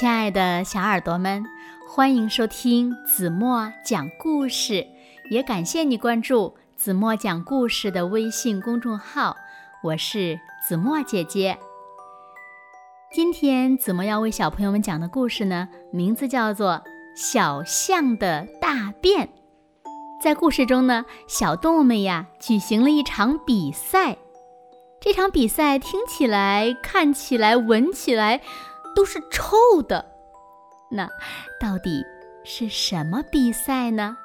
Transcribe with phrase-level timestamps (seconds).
[0.00, 1.44] 亲爱的小耳朵们，
[1.86, 4.86] 欢迎收听子墨讲故事，
[5.28, 9.36] 也感谢你关注子墨讲故事的微信公众号。
[9.82, 11.58] 我是子墨姐姐。
[13.12, 16.70] 今天子墨要为小朋友们讲的故事呢，名字叫做
[17.14, 19.26] 《小象的大便》。
[20.24, 24.16] 在故事中呢，小动物们呀举行了一场比赛。
[24.98, 28.42] 这场比赛听起来、看起来、闻起来
[28.94, 30.04] 都是臭的。
[30.90, 31.08] 那
[31.60, 32.04] 到底
[32.44, 34.16] 是什么比赛呢？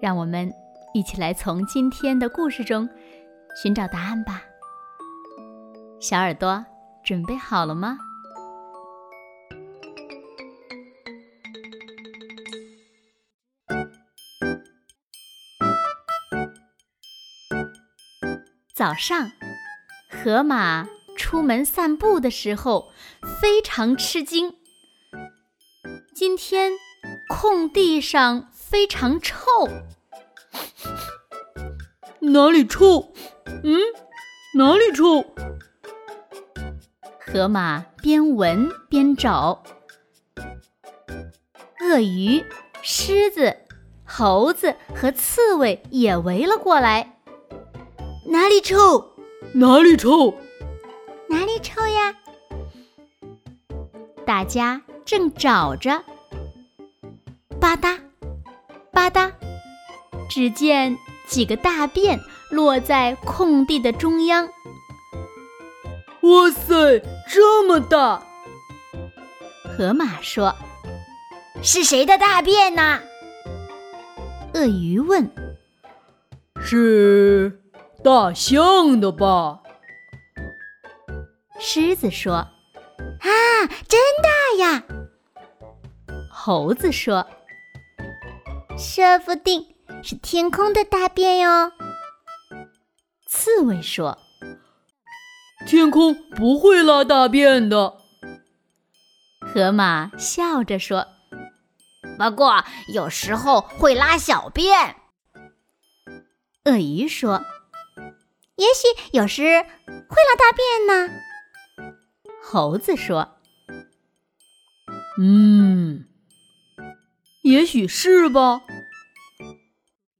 [0.00, 0.52] 让我们
[0.92, 2.88] 一起来从今天的故事中
[3.62, 4.42] 寻找答案吧。
[6.00, 6.64] 小耳朵
[7.04, 7.98] 准备好了吗？
[18.74, 19.30] 早上，
[20.10, 20.86] 河马
[21.16, 22.90] 出门散步的时候
[23.44, 24.54] 非常吃惊。
[26.14, 26.72] 今天
[27.28, 29.68] 空地上非常臭，
[32.20, 33.12] 哪里臭？
[33.62, 33.78] 嗯，
[34.54, 35.22] 哪里臭？
[37.20, 39.62] 河马边闻边找。
[41.82, 42.42] 鳄鱼、
[42.80, 43.58] 狮子、
[44.06, 47.18] 猴子和刺猬也围了过来。
[48.24, 49.12] 哪里臭？
[49.52, 50.34] 哪里臭？
[51.28, 52.16] 哪里臭呀？
[54.24, 56.02] 大家正找着，
[57.60, 57.98] 吧嗒，
[58.90, 59.30] 吧嗒，
[60.28, 62.18] 只见几个大便
[62.50, 64.48] 落在空地的中央。
[66.22, 68.22] 哇塞，这么大！
[69.76, 70.54] 河马说
[71.62, 73.00] ：“是谁的大便呢？”
[74.54, 75.30] 鳄鱼问
[76.62, 77.60] ：“是。”
[78.02, 79.60] 大象的吧？
[81.58, 82.46] 狮子说
[83.24, 84.84] ：“啊，真大呀！”
[86.30, 87.26] 猴子说
[88.78, 91.72] ：“说不定是天空的大便哟。”
[93.26, 94.18] 刺猬说
[95.66, 97.96] ：“天空不会拉大便的。”
[99.40, 101.06] 河马笑着说
[102.18, 104.96] ：“不过有时候会拉小便。”
[106.64, 107.44] 鳄鱼说。
[108.56, 109.42] 也许有时会
[109.90, 111.12] 拉大便呢。
[112.46, 113.38] 猴子说
[115.18, 116.04] ：“嗯，
[117.42, 118.60] 也许是吧。”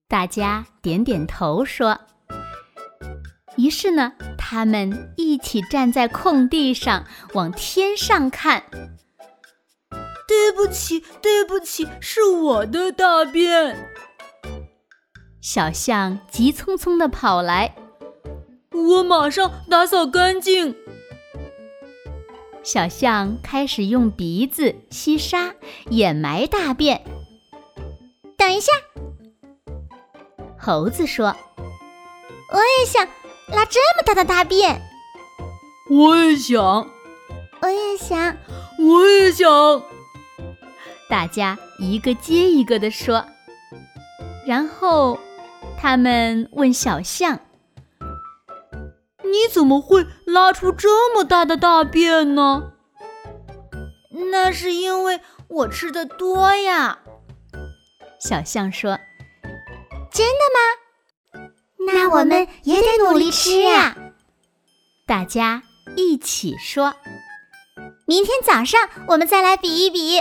[0.09, 2.01] 大家点点头说。
[3.57, 7.05] 于是呢，他们一起站在空地上
[7.35, 8.65] 往天上看。
[10.27, 13.91] 对不起，对不起，是我的大便。
[15.43, 17.77] 小象急匆匆地跑来。
[18.73, 20.75] 我马上打扫干净。
[22.65, 25.55] 小象开始用鼻子吸沙，
[25.91, 27.05] 掩埋大便。
[28.39, 28.73] 等一下，
[30.59, 31.27] 猴子说
[32.51, 33.07] ：“我也想
[33.55, 34.81] 拉这么大的大便。”
[35.91, 36.89] 我也想，
[37.61, 38.35] 我也想，
[38.79, 39.47] 我也想。
[41.11, 43.23] 大家一个接一个的说。
[44.47, 45.19] 然后，
[45.79, 47.39] 他们问小象。
[49.35, 52.71] 你怎么会拉出这么大的大便呢？
[54.31, 57.01] 那是因为我吃的多呀。
[58.21, 59.01] 小象说
[60.13, 61.51] ：“真的吗？
[61.93, 63.97] 那我们也得努力吃呀。”
[65.05, 65.65] 大家
[65.97, 66.95] 一起说
[68.07, 70.21] ：“明天早上我们再来比一比。”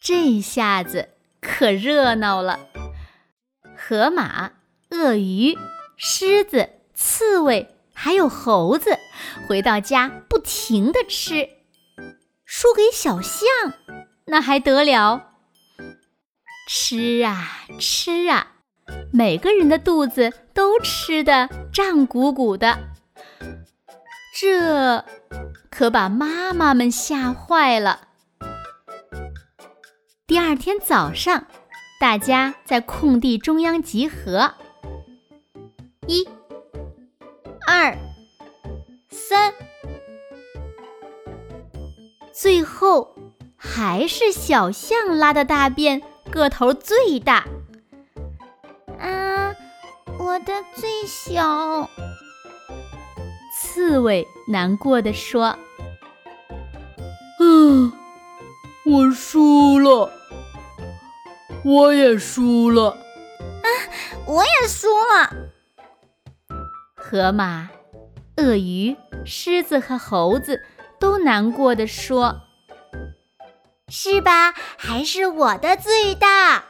[0.00, 1.08] 这下子
[1.40, 2.60] 可热闹了，
[3.76, 4.52] 河马、
[4.90, 5.58] 鳄鱼。
[6.02, 8.96] 狮子、刺猬还有猴子
[9.46, 11.46] 回到家，不停的吃。
[12.46, 13.44] 输给小象，
[14.24, 15.34] 那还得了？
[16.66, 18.52] 吃啊吃啊，
[19.12, 22.78] 每个人的肚子都吃的胀鼓鼓的。
[24.40, 25.04] 这
[25.68, 28.08] 可把妈妈们吓坏了。
[30.26, 31.46] 第二天早上，
[32.00, 34.54] 大家在空地中央集合。
[36.10, 36.28] 一、
[37.68, 37.96] 二、
[39.10, 39.54] 三，
[42.32, 43.14] 最后
[43.56, 47.46] 还是小象拉的大便个头最大。
[48.98, 49.54] 啊，
[50.18, 51.88] 我的最小。
[53.56, 55.56] 刺猬难过的说
[57.38, 57.92] ：“嗯，
[58.84, 60.10] 我输了，
[61.64, 62.88] 我也输了。
[62.90, 63.68] 啊，
[64.26, 65.49] 我也输了。”
[67.10, 67.68] 河马、
[68.36, 68.96] 鳄鱼、
[69.26, 70.62] 狮子和猴子
[71.00, 72.42] 都难过的说
[73.90, 74.54] ：“是吧？
[74.78, 76.62] 还是我的最大。”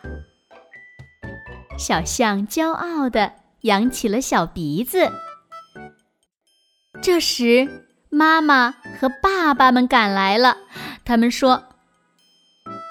[1.76, 5.12] 小象骄傲地扬起了小鼻子。
[7.02, 10.56] 这时，妈妈和爸爸们赶来了，
[11.04, 11.64] 他们说：“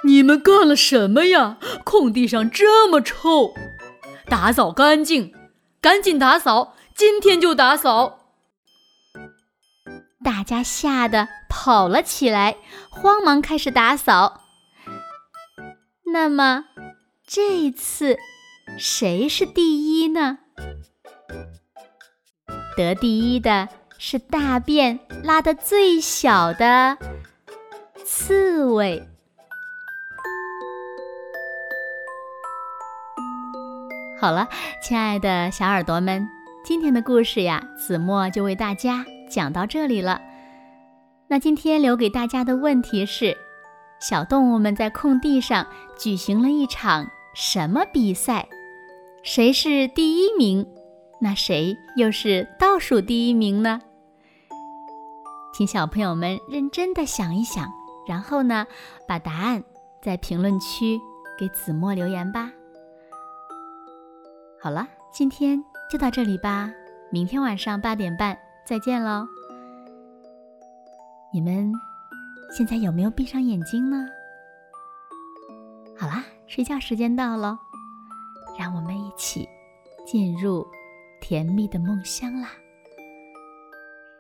[0.06, 1.58] 你们干了什么呀？
[1.84, 3.56] 空地上这么臭，
[4.28, 5.34] 打扫干净，
[5.82, 8.20] 赶紧打扫，今天就打扫。”
[10.22, 12.58] 大家吓得跑了起来，
[12.90, 14.42] 慌忙开始打扫。
[16.12, 16.66] 那么，
[17.26, 18.18] 这次。
[18.78, 20.40] 谁是第一呢？
[22.76, 26.98] 得第一的是大便拉的最小的
[28.04, 29.08] 刺猬。
[34.20, 34.50] 好了，
[34.84, 36.28] 亲爱的小耳朵们，
[36.62, 40.22] 今天的故事呀，子墨就为大家讲到这里了。
[41.28, 43.36] 那今天留给大家的问题是：
[44.00, 45.66] 小动物们在空地上
[45.98, 48.48] 举行了一场什么比赛？
[49.24, 50.68] 谁是第一名？
[51.22, 53.82] 那谁又是倒数第一名呢？
[55.54, 57.68] 请小朋友们认真的想一想，
[58.08, 58.68] 然后呢，
[59.08, 59.64] 把答案
[60.04, 61.00] 在评论区
[61.38, 62.52] 给子墨留言吧。
[64.62, 66.72] 好了，今天就到这里吧，
[67.10, 69.28] 明天晚上八点半再见喽。
[71.34, 71.74] 你们
[72.56, 74.08] 现在有没有闭上眼睛呢？
[75.98, 77.58] 好啦，睡觉时间到了。
[78.60, 79.48] 让我们一起
[80.06, 80.68] 进入
[81.22, 82.50] 甜蜜的梦乡啦！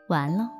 [0.07, 0.59] 完喽。